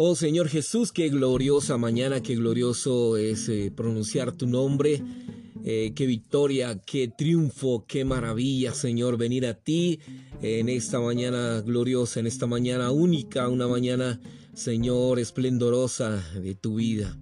Oh 0.00 0.14
Señor 0.14 0.48
Jesús, 0.48 0.92
qué 0.92 1.08
gloriosa 1.08 1.76
mañana, 1.76 2.22
qué 2.22 2.36
glorioso 2.36 3.16
es 3.16 3.48
eh, 3.48 3.72
pronunciar 3.74 4.30
tu 4.30 4.46
nombre. 4.46 5.02
Eh, 5.64 5.92
qué 5.96 6.06
victoria, 6.06 6.80
qué 6.86 7.08
triunfo, 7.08 7.84
qué 7.84 8.04
maravilla, 8.04 8.72
Señor, 8.74 9.16
venir 9.16 9.44
a 9.44 9.54
ti 9.54 9.98
en 10.40 10.68
esta 10.68 11.00
mañana 11.00 11.62
gloriosa, 11.62 12.20
en 12.20 12.28
esta 12.28 12.46
mañana 12.46 12.92
única, 12.92 13.48
una 13.48 13.66
mañana, 13.66 14.20
Señor, 14.54 15.18
esplendorosa 15.18 16.24
de 16.40 16.54
tu 16.54 16.76
vida. 16.76 17.18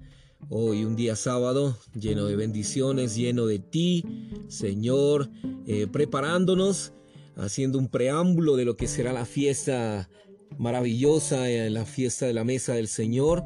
Hoy 0.50 0.84
un 0.84 0.96
día 0.96 1.16
sábado 1.16 1.78
lleno 1.98 2.26
de 2.26 2.36
bendiciones, 2.36 3.16
lleno 3.16 3.46
de 3.46 3.58
ti, 3.58 4.04
Señor, 4.48 5.30
eh, 5.66 5.86
preparándonos, 5.90 6.92
haciendo 7.36 7.78
un 7.78 7.88
preámbulo 7.88 8.54
de 8.54 8.66
lo 8.66 8.76
que 8.76 8.86
será 8.86 9.14
la 9.14 9.24
fiesta 9.24 10.10
maravillosa, 10.58 11.50
en 11.50 11.74
la 11.74 11.84
fiesta 11.84 12.26
de 12.26 12.32
la 12.32 12.44
mesa 12.44 12.74
del 12.74 12.88
Señor, 12.88 13.44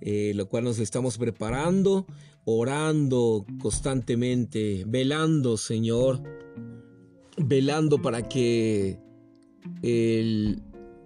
eh, 0.00 0.32
lo 0.34 0.48
cual 0.48 0.64
nos 0.64 0.78
estamos 0.78 1.18
preparando, 1.18 2.06
orando 2.44 3.46
constantemente, 3.60 4.84
velando, 4.86 5.56
Señor, 5.56 6.22
velando 7.36 8.02
para 8.02 8.28
que 8.28 8.98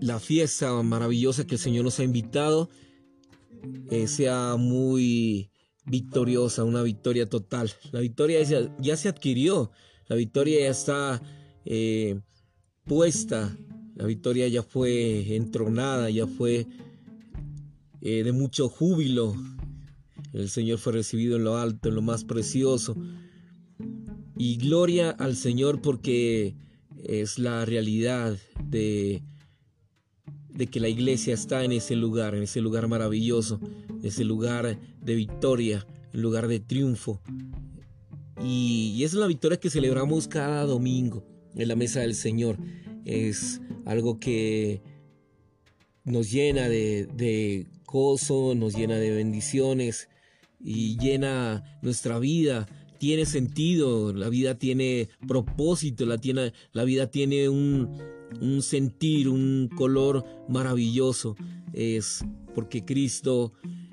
la 0.00 0.18
fiesta 0.18 0.82
maravillosa 0.82 1.46
que 1.46 1.56
el 1.56 1.60
Señor 1.60 1.84
nos 1.84 1.98
ha 2.00 2.04
invitado 2.04 2.68
eh, 3.90 4.06
sea 4.06 4.56
muy 4.56 5.50
victoriosa, 5.84 6.64
una 6.64 6.82
victoria 6.82 7.28
total. 7.28 7.70
La 7.92 8.00
victoria 8.00 8.42
ya, 8.42 8.96
se 8.96 9.08
adquirió, 9.08 9.70
la 10.08 10.16
victoria 10.16 10.60
ya 10.60 10.70
está 10.70 11.22
eh, 11.64 12.20
puesta 12.84 13.56
la 13.96 14.04
victoria 14.04 14.46
ya 14.46 14.62
fue 14.62 15.34
entronada, 15.34 16.10
ya 16.10 16.26
fue 16.26 16.66
eh, 18.02 18.22
de 18.22 18.32
mucho 18.32 18.68
júbilo. 18.68 19.34
El 20.34 20.50
Señor 20.50 20.78
fue 20.78 20.92
recibido 20.92 21.36
en 21.36 21.44
lo 21.44 21.56
alto, 21.56 21.88
en 21.88 21.94
lo 21.94 22.02
más 22.02 22.22
precioso. 22.24 22.94
Y 24.36 24.58
gloria 24.58 25.10
al 25.10 25.34
Señor 25.34 25.80
porque 25.80 26.54
es 27.04 27.38
la 27.38 27.64
realidad 27.64 28.36
de, 28.68 29.22
de 30.50 30.66
que 30.66 30.78
la 30.78 30.88
iglesia 30.88 31.32
está 31.32 31.64
en 31.64 31.72
ese 31.72 31.96
lugar, 31.96 32.34
en 32.34 32.42
ese 32.42 32.60
lugar 32.60 32.88
maravilloso, 32.88 33.60
ese 34.02 34.24
lugar 34.24 34.78
de 35.00 35.14
victoria, 35.14 35.86
el 36.12 36.20
lugar 36.20 36.48
de 36.48 36.60
triunfo. 36.60 37.22
Y, 38.44 38.92
y 38.94 39.04
es 39.04 39.14
la 39.14 39.26
victoria 39.26 39.58
que 39.58 39.70
celebramos 39.70 40.28
cada 40.28 40.66
domingo 40.66 41.26
en 41.54 41.68
la 41.68 41.76
mesa 41.76 42.00
del 42.00 42.14
Señor 42.14 42.58
es 43.06 43.62
algo 43.86 44.18
que 44.18 44.82
nos 46.04 46.30
llena 46.30 46.68
de, 46.68 47.66
gozo, 47.86 48.54
nos 48.54 48.76
llena 48.76 48.96
de 48.96 49.10
bendiciones 49.10 50.08
y 50.60 50.98
llena 50.98 51.78
nuestra 51.82 52.18
vida. 52.18 52.66
Tiene 52.98 53.26
sentido, 53.26 54.12
la 54.12 54.28
vida 54.28 54.58
tiene 54.58 55.08
propósito, 55.26 56.04
la, 56.04 56.18
tiene, 56.18 56.52
la 56.72 56.84
vida 56.84 57.10
tiene 57.10 57.48
un, 57.48 57.96
un 58.40 58.62
sentir, 58.62 59.28
un 59.28 59.70
color 59.74 60.24
maravilloso. 60.48 61.36
Es 61.72 62.24
porque 62.54 62.84
Cristo 62.84 63.52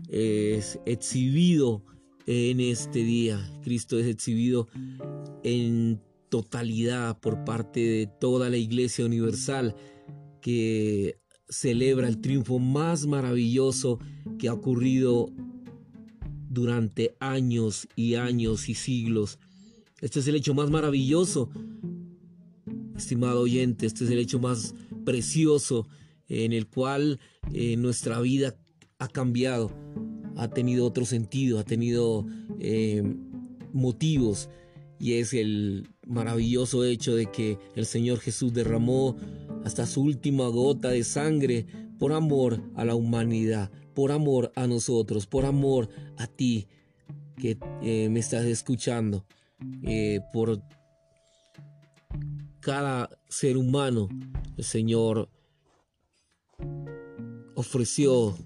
es 0.09 0.80
exhibido 0.85 1.83
en 2.25 2.59
este 2.61 3.03
día. 3.03 3.39
Cristo 3.63 4.00
es 4.00 4.07
exhibido 4.07 4.67
en 5.44 6.02
totalidad 6.34 7.20
por 7.20 7.44
parte 7.44 7.80
de 7.80 8.08
toda 8.08 8.50
la 8.50 8.58
Iglesia 8.58 9.06
Universal 9.06 9.76
que 10.42 11.20
celebra 11.48 12.08
el 12.08 12.22
triunfo 12.22 12.58
más 12.58 13.06
maravilloso 13.06 14.00
que 14.40 14.47
ha 14.47 14.53
ocurrido 14.53 15.30
durante 16.50 17.16
años 17.19 17.88
y 17.96 18.16
años 18.16 18.68
y 18.68 18.74
siglos. 18.74 19.38
Este 20.02 20.22
es 20.22 20.28
el 20.28 20.34
hecho 20.34 20.56
más 20.56 20.72
maravilloso, 20.72 21.52
estimado 22.97 23.41
oyente, 23.41 23.86
este 23.86 24.06
es 24.06 24.09
el 24.09 24.18
hecho 24.18 24.40
más 24.40 24.74
precioso 25.06 25.88
en 26.30 26.52
el 26.52 26.66
cual 26.66 27.19
eh, 27.53 27.78
nuestra 27.78 28.19
vida 28.22 28.56
ha 28.97 29.07
cambiado, 29.07 29.72
ha 30.36 30.47
tenido 30.47 30.88
otro 30.88 31.06
sentido, 31.06 31.59
ha 31.59 31.63
tenido 31.63 32.25
eh, 32.59 33.03
motivos 33.72 34.50
y 35.03 35.16
es 35.16 35.34
el 35.34 35.90
maravilloso 36.08 36.86
hecho 36.86 37.14
de 37.14 37.25
que 37.25 37.59
el 37.75 37.86
Señor 37.86 38.22
Jesús 38.22 38.53
derramó 38.53 39.18
hasta 39.66 39.86
su 39.86 40.02
última 40.02 40.47
gota 40.47 40.91
de 40.91 41.03
sangre 41.03 41.66
por 42.00 42.14
amor 42.14 42.62
a 42.74 42.86
la 42.86 42.96
humanidad, 42.96 43.69
por 43.94 44.13
amor 44.13 44.53
a 44.56 44.66
nosotros, 44.66 45.28
por 45.28 45.44
amor 45.44 45.90
a 46.16 46.25
ti 46.25 46.69
que 47.36 47.58
eh, 47.81 48.08
me 48.08 48.22
estás 48.22 48.46
escuchando, 48.46 49.25
eh, 49.81 50.22
por 50.31 50.63
cada 52.62 53.09
ser 53.28 53.58
humano, 53.58 54.08
el 54.56 54.63
Señor 54.63 55.28
ofreció 57.56 58.38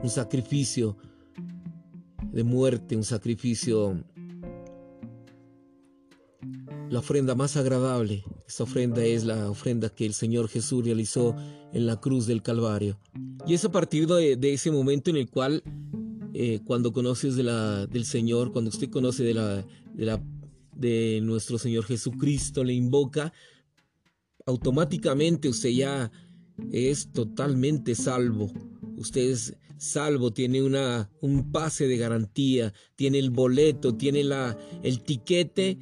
un 0.00 0.10
sacrificio 0.10 0.96
de 2.30 2.44
muerte, 2.44 2.94
un 2.94 3.02
sacrificio 3.02 4.04
la 6.94 7.00
ofrenda 7.00 7.34
más 7.34 7.56
agradable. 7.56 8.22
Esta 8.46 8.62
ofrenda 8.62 9.04
es 9.04 9.24
la 9.24 9.50
ofrenda 9.50 9.88
que 9.88 10.06
el 10.06 10.14
Señor 10.14 10.48
Jesús 10.48 10.84
realizó 10.84 11.34
en 11.72 11.86
la 11.86 12.00
cruz 12.00 12.28
del 12.28 12.40
Calvario. 12.40 13.00
Y 13.48 13.54
es 13.54 13.64
a 13.64 13.72
partir 13.72 14.06
de, 14.06 14.52
ese 14.54 14.70
momento 14.70 15.10
en 15.10 15.16
el 15.16 15.28
cual, 15.28 15.64
eh, 16.34 16.60
cuando 16.64 16.92
conoces 16.92 17.34
de 17.34 17.42
la, 17.42 17.88
del 17.88 18.04
Señor, 18.04 18.52
cuando 18.52 18.68
usted 18.68 18.90
conoce 18.90 19.24
de, 19.24 19.34
de, 19.34 20.04
la, 20.04 20.22
de 20.76 21.18
nuestro 21.20 21.58
Señor 21.58 21.82
Jesucristo, 21.84 22.62
le 22.62 22.74
invoca, 22.74 23.32
automáticamente 24.46 25.48
usted 25.48 25.70
ya 25.70 26.12
es 26.70 27.10
totalmente 27.10 27.96
salvo. 27.96 28.52
Usted 28.96 29.32
es 29.32 29.56
salvo, 29.78 30.32
tiene 30.32 30.62
una, 30.62 31.10
un 31.20 31.50
pase 31.50 31.88
de 31.88 31.96
garantía, 31.96 32.72
tiene 32.94 33.18
el 33.18 33.30
boleto, 33.30 33.96
tiene 33.96 34.22
la, 34.22 34.56
el 34.84 35.02
tiquete 35.02 35.78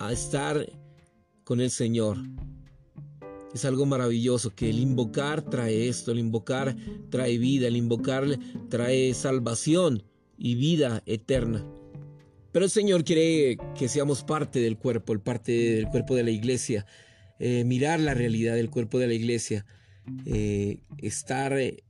a 0.00 0.12
estar 0.12 0.66
con 1.44 1.60
el 1.60 1.70
Señor. 1.70 2.16
Es 3.54 3.64
algo 3.64 3.84
maravilloso 3.84 4.54
que 4.54 4.70
el 4.70 4.78
invocar 4.78 5.42
trae 5.42 5.88
esto, 5.88 6.12
el 6.12 6.18
invocar 6.18 6.74
trae 7.10 7.36
vida, 7.38 7.68
el 7.68 7.76
invocar 7.76 8.24
trae 8.68 9.12
salvación 9.12 10.02
y 10.38 10.54
vida 10.54 11.02
eterna. 11.06 11.64
Pero 12.50 12.64
el 12.64 12.70
Señor 12.70 13.04
quiere 13.04 13.58
que 13.78 13.88
seamos 13.88 14.24
parte 14.24 14.58
del 14.60 14.78
cuerpo, 14.78 15.12
el 15.12 15.20
parte 15.20 15.52
del 15.52 15.88
cuerpo 15.88 16.16
de 16.16 16.24
la 16.24 16.30
iglesia, 16.30 16.86
eh, 17.38 17.64
mirar 17.64 18.00
la 18.00 18.14
realidad 18.14 18.54
del 18.54 18.70
cuerpo 18.70 18.98
de 18.98 19.06
la 19.06 19.14
iglesia, 19.14 19.66
eh, 20.24 20.78
estar 20.98 21.52
eh, 21.58 21.84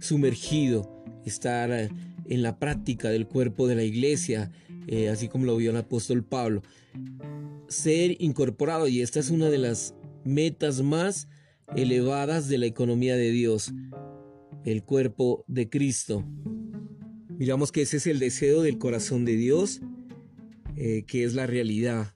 sumergido, 0.00 1.04
estar 1.24 1.72
en 1.72 2.42
la 2.42 2.58
práctica 2.58 3.08
del 3.08 3.26
cuerpo 3.26 3.66
de 3.66 3.74
la 3.74 3.82
iglesia, 3.82 4.52
eh, 4.86 5.08
así 5.08 5.28
como 5.28 5.46
lo 5.46 5.56
vio 5.56 5.70
el 5.70 5.76
apóstol 5.76 6.24
Pablo. 6.24 6.62
Ser 7.68 8.16
incorporado, 8.20 8.88
y 8.88 9.02
esta 9.02 9.20
es 9.20 9.30
una 9.30 9.48
de 9.48 9.58
las 9.58 9.94
metas 10.24 10.82
más 10.82 11.28
elevadas 11.74 12.48
de 12.48 12.58
la 12.58 12.66
economía 12.66 13.16
de 13.16 13.30
Dios, 13.30 13.72
el 14.64 14.84
cuerpo 14.84 15.44
de 15.48 15.68
Cristo. 15.68 16.24
Miramos 17.38 17.72
que 17.72 17.82
ese 17.82 17.98
es 17.98 18.06
el 18.06 18.18
deseo 18.18 18.62
del 18.62 18.78
corazón 18.78 19.24
de 19.24 19.36
Dios, 19.36 19.80
eh, 20.76 21.04
que 21.06 21.24
es 21.24 21.34
la 21.34 21.46
realidad. 21.46 22.14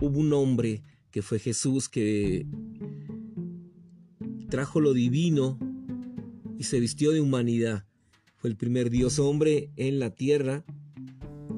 Hubo 0.00 0.18
un 0.18 0.32
hombre 0.32 0.82
que 1.10 1.22
fue 1.22 1.38
Jesús 1.38 1.88
que 1.88 2.46
trajo 4.48 4.80
lo 4.80 4.92
divino 4.92 5.58
y 6.58 6.64
se 6.64 6.78
vistió 6.78 7.12
de 7.12 7.20
humanidad. 7.20 7.86
Fue 8.36 8.50
el 8.50 8.56
primer 8.56 8.90
Dios 8.90 9.18
hombre 9.18 9.70
en 9.76 9.98
la 9.98 10.14
tierra 10.14 10.64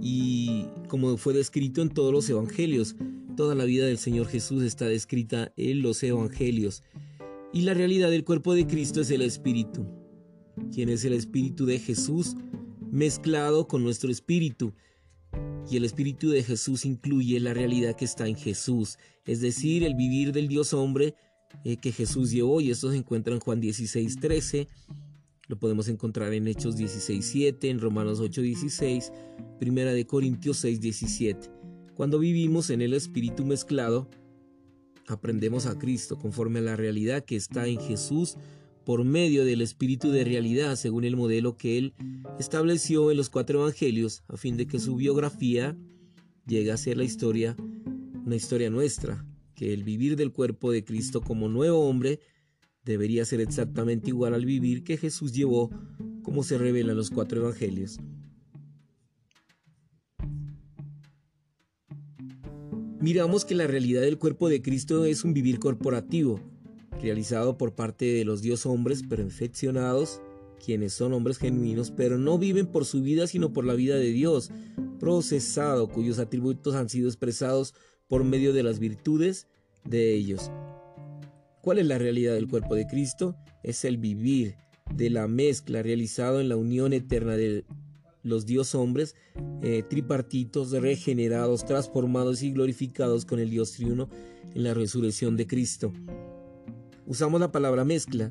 y 0.00 0.66
como 0.88 1.16
fue 1.16 1.34
descrito 1.34 1.82
en 1.82 1.90
todos 1.90 2.12
los 2.12 2.28
evangelios, 2.28 2.96
toda 3.36 3.54
la 3.54 3.64
vida 3.64 3.86
del 3.86 3.98
Señor 3.98 4.26
Jesús 4.26 4.62
está 4.62 4.86
descrita 4.86 5.52
en 5.56 5.82
los 5.82 6.02
evangelios. 6.02 6.82
Y 7.52 7.62
la 7.62 7.74
realidad 7.74 8.10
del 8.10 8.24
cuerpo 8.24 8.54
de 8.54 8.66
Cristo 8.66 9.00
es 9.00 9.10
el 9.10 9.22
Espíritu, 9.22 9.86
quien 10.72 10.88
es 10.88 11.04
el 11.04 11.12
Espíritu 11.12 11.64
de 11.64 11.78
Jesús 11.78 12.36
mezclado 12.90 13.68
con 13.68 13.82
nuestro 13.82 14.10
Espíritu. 14.10 14.74
Y 15.70 15.76
el 15.76 15.84
Espíritu 15.84 16.30
de 16.30 16.42
Jesús 16.42 16.84
incluye 16.84 17.38
la 17.40 17.54
realidad 17.54 17.94
que 17.94 18.04
está 18.04 18.26
en 18.26 18.36
Jesús, 18.36 18.98
es 19.24 19.40
decir, 19.40 19.84
el 19.84 19.94
vivir 19.94 20.32
del 20.32 20.48
Dios 20.48 20.72
hombre 20.72 21.14
eh, 21.64 21.76
que 21.76 21.92
Jesús 21.92 22.30
llevó, 22.30 22.60
y 22.60 22.70
esto 22.70 22.90
se 22.90 22.96
encuentra 22.96 23.34
en 23.34 23.40
Juan 23.40 23.60
16, 23.60 24.20
13, 24.20 24.68
lo 25.48 25.58
podemos 25.58 25.88
encontrar 25.88 26.32
en 26.34 26.46
Hechos 26.46 26.78
16.7, 26.78 27.68
en 27.68 27.80
Romanos 27.80 28.20
8.16, 28.20 29.12
Primera 29.58 29.92
de 29.92 30.06
Corintios 30.06 30.64
6.17. 30.64 31.50
Cuando 31.94 32.18
vivimos 32.18 32.70
en 32.70 32.82
el 32.82 32.92
Espíritu 32.92 33.44
mezclado, 33.44 34.08
aprendemos 35.06 35.66
a 35.66 35.78
Cristo 35.78 36.18
conforme 36.18 36.58
a 36.58 36.62
la 36.62 36.76
realidad 36.76 37.24
que 37.24 37.34
está 37.34 37.66
en 37.66 37.80
Jesús 37.80 38.36
por 38.84 39.04
medio 39.04 39.44
del 39.44 39.62
espíritu 39.62 40.10
de 40.10 40.24
realidad 40.24 40.76
según 40.76 41.04
el 41.04 41.16
modelo 41.16 41.56
que 41.56 41.76
él 41.76 41.94
estableció 42.38 43.10
en 43.10 43.16
los 43.16 43.28
cuatro 43.28 43.60
evangelios 43.60 44.22
a 44.28 44.36
fin 44.36 44.56
de 44.56 44.66
que 44.66 44.78
su 44.78 44.96
biografía 44.96 45.76
llegue 46.46 46.72
a 46.72 46.76
ser 46.76 46.96
la 46.96 47.04
historia, 47.04 47.56
una 48.24 48.36
historia 48.36 48.70
nuestra, 48.70 49.26
que 49.54 49.74
el 49.74 49.84
vivir 49.84 50.16
del 50.16 50.32
cuerpo 50.32 50.72
de 50.72 50.84
Cristo 50.84 51.20
como 51.20 51.48
nuevo 51.48 51.86
hombre 51.86 52.20
debería 52.88 53.24
ser 53.26 53.40
exactamente 53.42 54.08
igual 54.08 54.32
al 54.32 54.46
vivir 54.46 54.82
que 54.82 54.96
Jesús 54.96 55.32
llevó 55.32 55.70
como 56.22 56.42
se 56.42 56.56
revela 56.56 56.92
en 56.92 56.96
los 56.96 57.10
cuatro 57.10 57.40
evangelios. 57.40 57.98
Miramos 63.00 63.44
que 63.44 63.54
la 63.54 63.66
realidad 63.66 64.00
del 64.00 64.18
cuerpo 64.18 64.48
de 64.48 64.62
Cristo 64.62 65.04
es 65.04 65.22
un 65.22 65.34
vivir 65.34 65.60
corporativo, 65.60 66.40
realizado 67.00 67.56
por 67.58 67.74
parte 67.74 68.06
de 68.06 68.24
los 68.24 68.40
Dios 68.42 68.66
hombres 68.66 69.02
perfeccionados, 69.02 70.20
quienes 70.64 70.94
son 70.94 71.12
hombres 71.12 71.38
genuinos, 71.38 71.90
pero 71.90 72.18
no 72.18 72.38
viven 72.38 72.66
por 72.66 72.86
su 72.86 73.02
vida 73.02 73.26
sino 73.26 73.52
por 73.52 73.64
la 73.64 73.74
vida 73.74 73.96
de 73.96 74.10
Dios, 74.10 74.50
procesado, 74.98 75.88
cuyos 75.88 76.18
atributos 76.18 76.74
han 76.74 76.88
sido 76.88 77.08
expresados 77.08 77.74
por 78.08 78.24
medio 78.24 78.52
de 78.52 78.62
las 78.62 78.78
virtudes 78.78 79.46
de 79.84 80.14
ellos. 80.14 80.50
¿Cuál 81.68 81.80
es 81.80 81.86
la 81.86 81.98
realidad 81.98 82.32
del 82.32 82.48
cuerpo 82.48 82.76
de 82.76 82.86
Cristo? 82.86 83.36
Es 83.62 83.84
el 83.84 83.98
vivir 83.98 84.56
de 84.90 85.10
la 85.10 85.28
mezcla 85.28 85.82
realizado 85.82 86.40
en 86.40 86.48
la 86.48 86.56
unión 86.56 86.94
eterna 86.94 87.36
de 87.36 87.66
los 88.22 88.46
Dios 88.46 88.74
hombres, 88.74 89.16
eh, 89.60 89.82
tripartitos, 89.86 90.70
regenerados, 90.70 91.66
transformados 91.66 92.42
y 92.42 92.52
glorificados 92.52 93.26
con 93.26 93.38
el 93.38 93.50
Dios 93.50 93.72
triuno 93.72 94.08
en 94.54 94.62
la 94.62 94.72
resurrección 94.72 95.36
de 95.36 95.46
Cristo. 95.46 95.92
Usamos 97.04 97.38
la 97.38 97.52
palabra 97.52 97.84
mezcla 97.84 98.30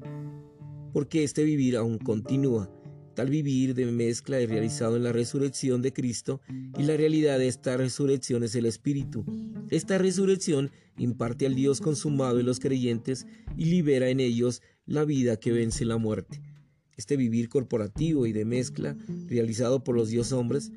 porque 0.91 1.23
este 1.23 1.43
vivir 1.43 1.77
aún 1.77 1.99
continúa. 1.99 2.71
Tal 3.17 3.31
vivir 3.31 3.73
de 3.73 3.87
mezcla 3.87 4.39
es 4.39 4.47
realizado 4.47 4.95
en 4.95 5.03
la 5.03 5.11
resurrección 5.11 5.81
de 5.81 5.91
Cristo 5.91 6.39
y 6.77 6.83
la 6.83 6.95
realidad 6.95 7.39
de 7.39 7.47
esta 7.47 7.75
resurrección 7.75 8.43
es 8.43 8.53
el 8.53 8.67
Espíritu. 8.67 9.25
Esta 9.71 9.97
resurrección 9.97 10.69
imparte 10.99 11.47
al 11.47 11.55
Dios 11.55 11.81
consumado 11.81 12.39
en 12.39 12.45
los 12.45 12.59
creyentes 12.59 13.25
y 13.57 13.65
libera 13.65 14.09
en 14.09 14.19
ellos 14.19 14.61
la 14.85 15.03
vida 15.03 15.37
que 15.37 15.51
vence 15.51 15.83
la 15.83 15.97
muerte. 15.97 16.43
Este 16.95 17.17
vivir 17.17 17.49
corporativo 17.49 18.27
y 18.27 18.33
de 18.33 18.45
mezcla 18.45 18.95
realizado 19.25 19.83
por 19.83 19.95
los 19.95 20.09
Dios 20.09 20.31
hombres 20.31 20.71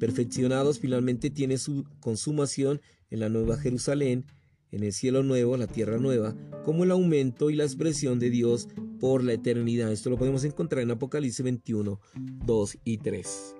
perfeccionados 0.00 0.78
finalmente 0.78 1.28
tiene 1.28 1.58
su 1.58 1.84
consumación 2.00 2.80
en 3.10 3.20
la 3.20 3.28
Nueva 3.28 3.58
Jerusalén 3.58 4.24
en 4.72 4.82
el 4.82 4.92
cielo 4.92 5.22
nuevo, 5.22 5.56
la 5.56 5.66
tierra 5.68 5.98
nueva, 5.98 6.34
como 6.64 6.84
el 6.84 6.90
aumento 6.90 7.50
y 7.50 7.54
la 7.54 7.64
expresión 7.64 8.18
de 8.18 8.30
Dios 8.30 8.68
por 8.98 9.22
la 9.22 9.34
eternidad. 9.34 9.92
Esto 9.92 10.10
lo 10.10 10.18
podemos 10.18 10.42
encontrar 10.44 10.82
en 10.82 10.90
Apocalipsis 10.90 11.44
21, 11.44 12.00
2 12.44 12.78
y 12.84 12.98
3. 12.98 13.56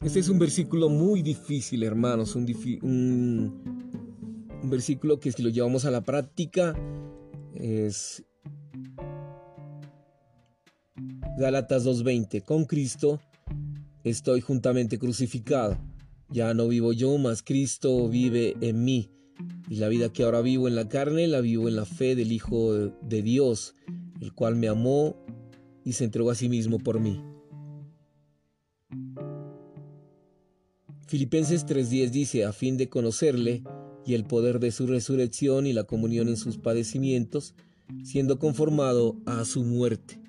Este 0.00 0.18
es 0.18 0.28
un 0.28 0.38
versículo 0.38 0.88
muy 0.88 1.22
difícil, 1.22 1.82
hermanos, 1.82 2.34
un, 2.34 2.46
un 4.62 4.70
versículo 4.70 5.20
que 5.20 5.30
si 5.30 5.42
lo 5.42 5.50
llevamos 5.50 5.84
a 5.84 5.90
la 5.90 6.00
práctica 6.00 6.74
es 7.54 8.24
Gálatas 11.38 11.84
2.20. 11.84 12.44
Con 12.44 12.64
Cristo 12.64 13.20
estoy 14.04 14.40
juntamente 14.40 14.98
crucificado. 14.98 15.76
Ya 16.30 16.54
no 16.54 16.68
vivo 16.68 16.92
yo, 16.92 17.16
mas 17.18 17.42
Cristo 17.42 18.08
vive 18.08 18.56
en 18.60 18.84
mí. 18.84 19.10
Y 19.68 19.76
la 19.76 19.88
vida 19.88 20.12
que 20.12 20.22
ahora 20.22 20.40
vivo 20.40 20.68
en 20.68 20.74
la 20.74 20.88
carne, 20.88 21.26
la 21.26 21.40
vivo 21.40 21.68
en 21.68 21.76
la 21.76 21.84
fe 21.84 22.14
del 22.14 22.32
Hijo 22.32 22.74
de 22.74 23.22
Dios, 23.22 23.74
el 24.20 24.32
cual 24.32 24.56
me 24.56 24.68
amó 24.68 25.16
y 25.84 25.92
se 25.92 26.04
entregó 26.04 26.30
a 26.30 26.34
sí 26.34 26.48
mismo 26.48 26.78
por 26.78 27.00
mí. 27.00 27.22
Filipenses 31.06 31.66
3:10 31.66 32.10
dice, 32.10 32.44
a 32.44 32.52
fin 32.52 32.76
de 32.76 32.88
conocerle 32.88 33.62
y 34.04 34.14
el 34.14 34.24
poder 34.24 34.58
de 34.60 34.72
su 34.72 34.86
resurrección 34.86 35.66
y 35.66 35.72
la 35.72 35.84
comunión 35.84 36.28
en 36.28 36.36
sus 36.36 36.58
padecimientos, 36.58 37.54
siendo 38.04 38.38
conformado 38.38 39.16
a 39.26 39.44
su 39.44 39.64
muerte 39.64 40.20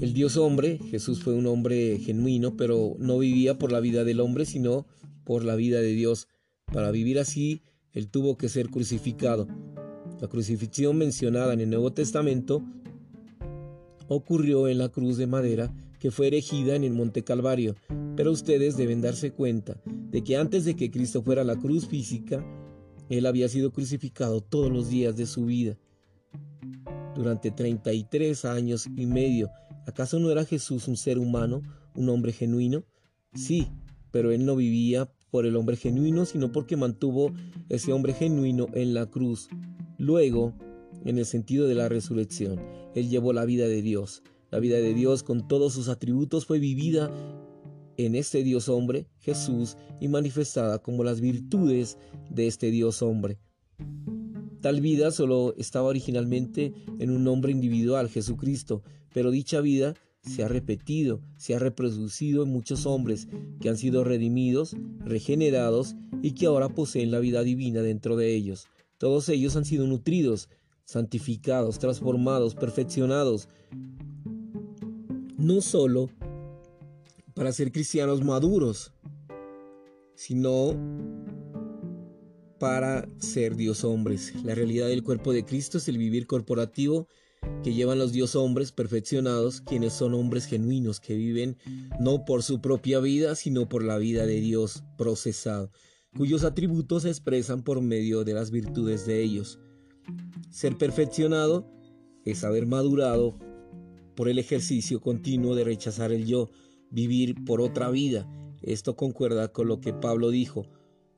El 0.00 0.12
Dios 0.12 0.36
hombre, 0.36 0.78
Jesús 0.90 1.22
fue 1.22 1.32
un 1.32 1.46
hombre 1.46 1.98
genuino, 1.98 2.54
pero 2.54 2.96
no 2.98 3.18
vivía 3.18 3.58
por 3.58 3.72
la 3.72 3.80
vida 3.80 4.04
del 4.04 4.20
hombre, 4.20 4.44
sino 4.44 4.86
por 5.24 5.42
la 5.42 5.56
vida 5.56 5.80
de 5.80 5.92
Dios. 5.92 6.28
Para 6.66 6.90
vivir 6.90 7.18
así, 7.18 7.62
él 7.92 8.10
tuvo 8.10 8.36
que 8.36 8.50
ser 8.50 8.68
crucificado. 8.68 9.48
La 10.20 10.28
crucifixión 10.28 10.98
mencionada 10.98 11.54
en 11.54 11.60
el 11.60 11.70
Nuevo 11.70 11.94
Testamento 11.94 12.62
ocurrió 14.08 14.68
en 14.68 14.76
la 14.76 14.90
cruz 14.90 15.16
de 15.16 15.26
madera 15.26 15.72
que 15.98 16.10
fue 16.10 16.26
erigida 16.26 16.76
en 16.76 16.84
el 16.84 16.92
Monte 16.92 17.24
Calvario, 17.24 17.74
pero 18.16 18.32
ustedes 18.32 18.76
deben 18.76 19.00
darse 19.00 19.32
cuenta 19.32 19.80
de 19.86 20.22
que 20.22 20.36
antes 20.36 20.66
de 20.66 20.76
que 20.76 20.90
Cristo 20.90 21.22
fuera 21.22 21.42
la 21.42 21.56
cruz 21.56 21.86
física, 21.86 22.44
Él 23.08 23.24
había 23.24 23.48
sido 23.48 23.72
crucificado 23.72 24.42
todos 24.42 24.70
los 24.70 24.90
días 24.90 25.16
de 25.16 25.24
su 25.24 25.46
vida. 25.46 25.78
Durante 27.14 27.50
33 27.50 28.44
años 28.44 28.86
y 28.94 29.06
medio 29.06 29.50
¿Acaso 29.86 30.18
no 30.18 30.30
era 30.32 30.44
Jesús 30.44 30.88
un 30.88 30.96
ser 30.96 31.18
humano, 31.18 31.62
un 31.94 32.08
hombre 32.08 32.32
genuino? 32.32 32.84
Sí, 33.34 33.68
pero 34.10 34.32
él 34.32 34.44
no 34.44 34.56
vivía 34.56 35.08
por 35.30 35.46
el 35.46 35.54
hombre 35.54 35.76
genuino, 35.76 36.24
sino 36.24 36.50
porque 36.50 36.76
mantuvo 36.76 37.32
ese 37.68 37.92
hombre 37.92 38.12
genuino 38.12 38.66
en 38.74 38.94
la 38.94 39.06
cruz. 39.06 39.48
Luego, 39.96 40.54
en 41.04 41.18
el 41.18 41.24
sentido 41.24 41.68
de 41.68 41.76
la 41.76 41.88
resurrección, 41.88 42.60
él 42.96 43.08
llevó 43.08 43.32
la 43.32 43.44
vida 43.44 43.68
de 43.68 43.80
Dios. 43.80 44.22
La 44.50 44.58
vida 44.58 44.76
de 44.76 44.92
Dios 44.92 45.22
con 45.22 45.46
todos 45.46 45.74
sus 45.74 45.88
atributos 45.88 46.46
fue 46.46 46.58
vivida 46.58 47.10
en 47.96 48.16
este 48.16 48.42
Dios 48.42 48.68
hombre, 48.68 49.06
Jesús, 49.20 49.76
y 50.00 50.08
manifestada 50.08 50.80
como 50.80 51.04
las 51.04 51.20
virtudes 51.20 51.96
de 52.28 52.48
este 52.48 52.70
Dios 52.70 53.02
hombre. 53.02 53.38
Tal 54.66 54.80
vida 54.80 55.12
solo 55.12 55.54
estaba 55.58 55.86
originalmente 55.86 56.72
en 56.98 57.10
un 57.10 57.28
hombre 57.28 57.52
individual, 57.52 58.08
Jesucristo, 58.08 58.82
pero 59.14 59.30
dicha 59.30 59.60
vida 59.60 59.94
se 60.22 60.42
ha 60.42 60.48
repetido, 60.48 61.20
se 61.36 61.54
ha 61.54 61.60
reproducido 61.60 62.42
en 62.42 62.48
muchos 62.48 62.84
hombres 62.84 63.28
que 63.60 63.68
han 63.68 63.76
sido 63.76 64.02
redimidos, 64.02 64.74
regenerados 65.04 65.94
y 66.20 66.32
que 66.32 66.46
ahora 66.46 66.68
poseen 66.68 67.12
la 67.12 67.20
vida 67.20 67.44
divina 67.44 67.80
dentro 67.80 68.16
de 68.16 68.34
ellos. 68.34 68.66
Todos 68.98 69.28
ellos 69.28 69.54
han 69.54 69.64
sido 69.64 69.86
nutridos, 69.86 70.48
santificados, 70.84 71.78
transformados, 71.78 72.56
perfeccionados, 72.56 73.48
no 75.38 75.60
solo 75.60 76.10
para 77.34 77.52
ser 77.52 77.70
cristianos 77.70 78.24
maduros, 78.24 78.92
sino 80.16 80.74
para 82.58 83.08
ser 83.18 83.56
Dios 83.56 83.84
hombres. 83.84 84.32
La 84.44 84.54
realidad 84.54 84.88
del 84.88 85.02
cuerpo 85.02 85.32
de 85.32 85.44
Cristo 85.44 85.78
es 85.78 85.88
el 85.88 85.98
vivir 85.98 86.26
corporativo 86.26 87.08
que 87.62 87.74
llevan 87.74 87.98
los 87.98 88.12
Dios 88.12 88.34
hombres 88.36 88.72
perfeccionados, 88.72 89.60
quienes 89.60 89.92
son 89.92 90.14
hombres 90.14 90.46
genuinos, 90.46 91.00
que 91.00 91.14
viven 91.14 91.56
no 92.00 92.24
por 92.24 92.42
su 92.42 92.60
propia 92.60 93.00
vida, 93.00 93.34
sino 93.34 93.68
por 93.68 93.84
la 93.84 93.98
vida 93.98 94.26
de 94.26 94.40
Dios 94.40 94.84
procesado, 94.96 95.70
cuyos 96.16 96.44
atributos 96.44 97.02
se 97.02 97.10
expresan 97.10 97.62
por 97.62 97.80
medio 97.80 98.24
de 98.24 98.34
las 98.34 98.50
virtudes 98.50 99.06
de 99.06 99.22
ellos. 99.22 99.58
Ser 100.50 100.76
perfeccionado 100.76 101.70
es 102.24 102.44
haber 102.44 102.66
madurado 102.66 103.38
por 104.14 104.28
el 104.28 104.38
ejercicio 104.38 105.00
continuo 105.00 105.54
de 105.54 105.64
rechazar 105.64 106.12
el 106.12 106.26
yo, 106.26 106.50
vivir 106.90 107.44
por 107.44 107.60
otra 107.60 107.90
vida. 107.90 108.28
Esto 108.62 108.96
concuerda 108.96 109.48
con 109.48 109.68
lo 109.68 109.80
que 109.80 109.92
Pablo 109.92 110.30
dijo, 110.30 110.66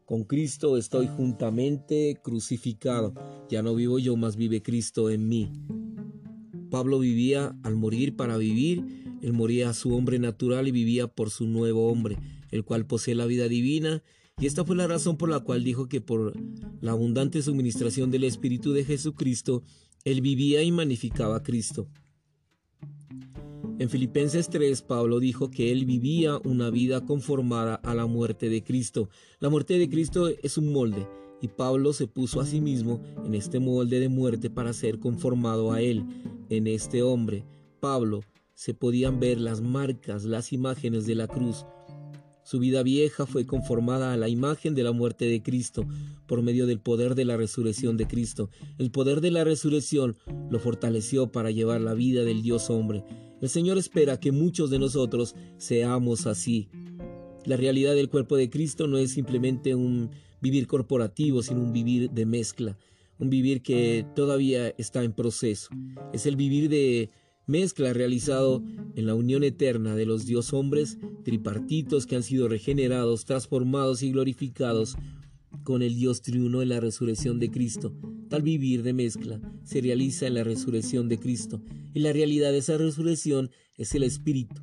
con 0.08 0.24
Cristo 0.24 0.78
estoy 0.78 1.06
juntamente 1.06 2.18
crucificado, 2.24 3.12
ya 3.50 3.62
no 3.62 3.74
vivo 3.74 3.98
yo, 3.98 4.16
mas 4.16 4.36
vive 4.36 4.62
Cristo 4.62 5.10
en 5.10 5.28
mí. 5.28 5.52
Pablo 6.70 6.98
vivía 6.98 7.54
al 7.62 7.76
morir 7.76 8.16
para 8.16 8.38
vivir, 8.38 9.04
él 9.20 9.34
moría 9.34 9.68
a 9.68 9.74
su 9.74 9.94
hombre 9.94 10.18
natural 10.18 10.66
y 10.66 10.70
vivía 10.70 11.08
por 11.08 11.28
su 11.28 11.46
nuevo 11.46 11.88
hombre, 11.88 12.16
el 12.50 12.64
cual 12.64 12.86
posee 12.86 13.14
la 13.14 13.26
vida 13.26 13.48
divina, 13.48 14.02
y 14.40 14.46
esta 14.46 14.64
fue 14.64 14.76
la 14.76 14.86
razón 14.86 15.18
por 15.18 15.28
la 15.28 15.40
cual 15.40 15.62
dijo 15.62 15.90
que 15.90 16.00
por 16.00 16.32
la 16.80 16.92
abundante 16.92 17.42
suministración 17.42 18.10
del 18.10 18.24
Espíritu 18.24 18.72
de 18.72 18.86
Jesucristo, 18.86 19.62
él 20.04 20.22
vivía 20.22 20.62
y 20.62 20.72
magnificaba 20.72 21.36
a 21.36 21.42
Cristo. 21.42 21.86
En 23.78 23.88
Filipenses 23.88 24.50
3, 24.50 24.82
Pablo 24.82 25.20
dijo 25.20 25.52
que 25.52 25.70
él 25.70 25.84
vivía 25.84 26.38
una 26.38 26.68
vida 26.68 27.04
conformada 27.06 27.76
a 27.76 27.94
la 27.94 28.06
muerte 28.06 28.48
de 28.48 28.64
Cristo. 28.64 29.08
La 29.38 29.50
muerte 29.50 29.78
de 29.78 29.88
Cristo 29.88 30.28
es 30.28 30.58
un 30.58 30.72
molde, 30.72 31.06
y 31.40 31.46
Pablo 31.46 31.92
se 31.92 32.08
puso 32.08 32.40
a 32.40 32.44
sí 32.44 32.60
mismo 32.60 33.00
en 33.24 33.36
este 33.36 33.60
molde 33.60 34.00
de 34.00 34.08
muerte 34.08 34.50
para 34.50 34.72
ser 34.72 34.98
conformado 34.98 35.70
a 35.72 35.80
él. 35.80 36.04
En 36.48 36.66
este 36.66 37.04
hombre, 37.04 37.44
Pablo, 37.78 38.22
se 38.52 38.74
podían 38.74 39.20
ver 39.20 39.38
las 39.38 39.60
marcas, 39.60 40.24
las 40.24 40.52
imágenes 40.52 41.06
de 41.06 41.14
la 41.14 41.28
cruz. 41.28 41.64
Su 42.42 42.58
vida 42.58 42.82
vieja 42.82 43.26
fue 43.26 43.46
conformada 43.46 44.12
a 44.12 44.16
la 44.16 44.28
imagen 44.28 44.74
de 44.74 44.82
la 44.82 44.90
muerte 44.90 45.26
de 45.26 45.40
Cristo 45.40 45.86
por 46.26 46.42
medio 46.42 46.66
del 46.66 46.80
poder 46.80 47.14
de 47.14 47.26
la 47.26 47.36
resurrección 47.36 47.96
de 47.96 48.08
Cristo. 48.08 48.50
El 48.78 48.90
poder 48.90 49.20
de 49.20 49.30
la 49.30 49.44
resurrección 49.44 50.16
lo 50.50 50.58
fortaleció 50.58 51.30
para 51.30 51.52
llevar 51.52 51.80
la 51.80 51.94
vida 51.94 52.24
del 52.24 52.42
Dios 52.42 52.70
hombre. 52.70 53.04
El 53.40 53.48
Señor 53.48 53.78
espera 53.78 54.18
que 54.18 54.32
muchos 54.32 54.70
de 54.70 54.78
nosotros 54.78 55.34
seamos 55.58 56.26
así. 56.26 56.68
La 57.44 57.56
realidad 57.56 57.94
del 57.94 58.08
cuerpo 58.08 58.36
de 58.36 58.50
Cristo 58.50 58.86
no 58.88 58.98
es 58.98 59.12
simplemente 59.12 59.74
un 59.74 60.10
vivir 60.40 60.66
corporativo, 60.66 61.42
sino 61.42 61.60
un 61.60 61.72
vivir 61.72 62.10
de 62.10 62.26
mezcla, 62.26 62.76
un 63.18 63.30
vivir 63.30 63.62
que 63.62 64.04
todavía 64.14 64.68
está 64.78 65.04
en 65.04 65.12
proceso. 65.12 65.70
Es 66.12 66.26
el 66.26 66.36
vivir 66.36 66.68
de 66.68 67.10
mezcla 67.46 67.92
realizado 67.92 68.62
en 68.94 69.06
la 69.06 69.14
unión 69.14 69.42
eterna 69.42 69.96
de 69.96 70.04
los 70.04 70.26
Dios 70.26 70.52
hombres 70.52 70.98
tripartitos 71.24 72.06
que 72.06 72.16
han 72.16 72.22
sido 72.22 72.48
regenerados, 72.48 73.24
transformados 73.24 74.02
y 74.02 74.12
glorificados 74.12 74.96
con 75.68 75.82
el 75.82 75.96
Dios 75.96 76.22
triuno 76.22 76.62
en 76.62 76.70
la 76.70 76.80
resurrección 76.80 77.38
de 77.38 77.50
Cristo. 77.50 77.92
Tal 78.30 78.40
vivir 78.40 78.82
de 78.82 78.94
mezcla 78.94 79.38
se 79.64 79.82
realiza 79.82 80.26
en 80.26 80.32
la 80.32 80.42
resurrección 80.42 81.10
de 81.10 81.18
Cristo 81.18 81.60
y 81.92 81.98
la 81.98 82.10
realidad 82.10 82.52
de 82.52 82.58
esa 82.58 82.78
resurrección 82.78 83.50
es 83.76 83.94
el 83.94 84.02
Espíritu. 84.02 84.62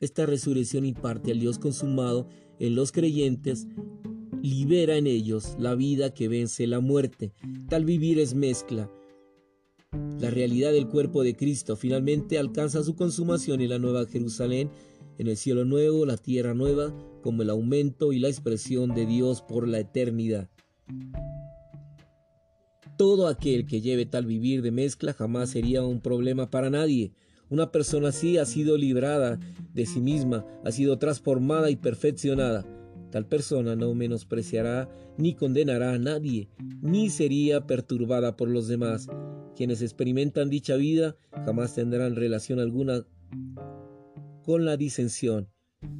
Esta 0.00 0.24
resurrección 0.24 0.86
imparte 0.86 1.32
al 1.32 1.38
Dios 1.38 1.58
consumado 1.58 2.30
en 2.58 2.76
los 2.76 2.92
creyentes, 2.92 3.66
libera 4.40 4.96
en 4.96 5.06
ellos 5.06 5.54
la 5.58 5.74
vida 5.74 6.14
que 6.14 6.28
vence 6.28 6.66
la 6.66 6.80
muerte. 6.80 7.34
Tal 7.68 7.84
vivir 7.84 8.18
es 8.18 8.34
mezcla, 8.34 8.90
la 10.18 10.30
realidad 10.30 10.72
del 10.72 10.88
cuerpo 10.88 11.22
de 11.22 11.36
Cristo 11.36 11.76
finalmente 11.76 12.38
alcanza 12.38 12.82
su 12.82 12.96
consumación 12.96 13.60
en 13.60 13.70
la 13.70 13.78
Nueva 13.78 14.06
Jerusalén, 14.06 14.70
en 15.18 15.26
el 15.26 15.36
cielo 15.36 15.64
nuevo, 15.64 16.06
la 16.06 16.16
tierra 16.16 16.54
nueva, 16.54 16.94
como 17.22 17.42
el 17.42 17.50
aumento 17.50 18.12
y 18.12 18.20
la 18.20 18.28
expresión 18.28 18.94
de 18.94 19.04
Dios 19.04 19.42
por 19.42 19.68
la 19.68 19.80
eternidad. 19.80 20.48
Todo 22.96 23.28
aquel 23.28 23.66
que 23.66 23.80
lleve 23.80 24.06
tal 24.06 24.26
vivir 24.26 24.62
de 24.62 24.70
mezcla 24.70 25.12
jamás 25.12 25.50
sería 25.50 25.84
un 25.84 26.00
problema 26.00 26.50
para 26.50 26.70
nadie. 26.70 27.12
Una 27.50 27.70
persona 27.70 28.08
así 28.08 28.38
ha 28.38 28.44
sido 28.44 28.76
librada 28.76 29.38
de 29.72 29.86
sí 29.86 30.00
misma, 30.00 30.44
ha 30.64 30.72
sido 30.72 30.98
transformada 30.98 31.70
y 31.70 31.76
perfeccionada. 31.76 32.66
Tal 33.10 33.26
persona 33.26 33.74
no 33.74 33.94
menospreciará 33.94 34.88
ni 35.16 35.34
condenará 35.34 35.94
a 35.94 35.98
nadie, 35.98 36.48
ni 36.82 37.08
sería 37.10 37.66
perturbada 37.66 38.36
por 38.36 38.48
los 38.48 38.68
demás. 38.68 39.08
Quienes 39.56 39.82
experimentan 39.82 40.50
dicha 40.50 40.76
vida 40.76 41.16
jamás 41.44 41.74
tendrán 41.74 42.16
relación 42.16 42.60
alguna 42.60 43.06
con 44.48 44.64
la 44.64 44.78
disensión, 44.78 45.50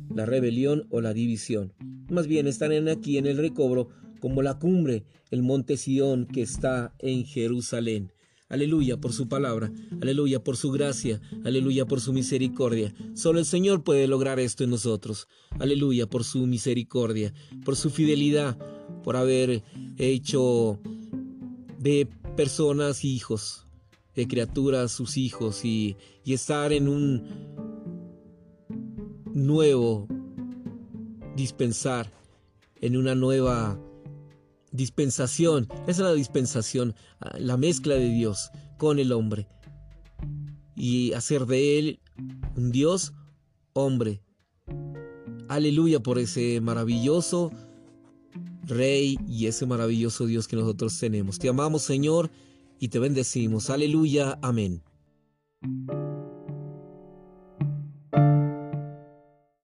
la 0.09 0.25
rebelión 0.25 0.87
o 0.89 1.03
la 1.03 1.13
división. 1.13 1.75
Más 2.09 2.27
bien 2.27 2.47
estarán 2.47 2.89
aquí 2.89 3.19
en 3.19 3.27
el 3.27 3.37
recobro 3.37 3.91
como 4.21 4.41
la 4.41 4.59
cumbre, 4.59 5.05
el 5.31 5.43
monte 5.43 5.77
Sión 5.77 6.25
que 6.25 6.41
está 6.41 6.95
en 6.99 7.27
Jerusalén. 7.27 8.11
Aleluya 8.49 8.97
por 8.97 9.13
su 9.13 9.29
palabra, 9.29 9.71
aleluya 10.01 10.43
por 10.43 10.57
su 10.57 10.71
gracia, 10.71 11.21
aleluya 11.45 11.85
por 11.85 12.01
su 12.01 12.15
misericordia. 12.15 12.95
Solo 13.13 13.39
el 13.39 13.45
Señor 13.45 13.85
puede 13.85 14.09
lograr 14.09 14.41
esto 14.41 14.65
en 14.65 14.71
nosotros. 14.71 15.29
Aleluya 15.59 16.07
por 16.07 16.25
su 16.25 16.47
misericordia, 16.47 17.35
por 17.67 17.77
su 17.77 17.91
fidelidad, 17.91 18.57
por 19.05 19.17
haber 19.17 19.63
hecho 19.99 20.81
de 21.79 22.09
personas 22.35 23.05
hijos, 23.05 23.67
de 24.17 24.27
criaturas 24.27 24.91
sus 24.91 25.19
hijos 25.19 25.67
y, 25.67 25.99
y 26.25 26.33
estar 26.33 26.73
en 26.73 26.89
un 26.89 27.68
nuevo 29.47 30.09
dispensar, 31.37 32.13
en 32.81 32.97
una 32.97 33.15
nueva 33.15 33.79
dispensación. 34.73 35.69
Esa 35.83 35.91
es 35.91 35.99
la 35.99 36.15
dispensación, 36.15 36.95
ah, 37.21 37.37
la 37.39 37.57
mezcla 37.57 37.95
de 37.95 38.09
Dios 38.09 38.51
con 38.77 38.99
el 38.99 39.13
hombre. 39.13 39.49
Y 40.75 41.13
hacer 41.13 41.47
de 41.47 41.79
él 41.79 42.01
un 42.57 42.71
Dios 42.71 43.13
hombre. 43.73 44.23
Aleluya 45.49 46.01
por 46.01 46.19
ese 46.19 46.61
maravilloso 46.61 47.51
Rey 48.65 49.19
y 49.27 49.47
ese 49.47 49.65
maravilloso 49.67 50.27
Dios 50.27 50.47
que 50.47 50.57
nosotros 50.57 50.99
tenemos. 50.99 51.39
Te 51.39 51.49
amamos 51.49 51.83
Señor 51.83 52.31
y 52.79 52.89
te 52.89 52.99
bendecimos. 52.99 53.71
Aleluya. 53.71 54.39
Amén. 54.43 54.83